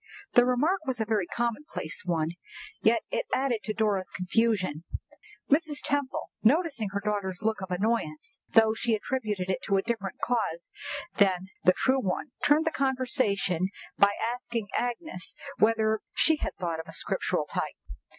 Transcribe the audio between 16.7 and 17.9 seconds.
of a Scriptural type.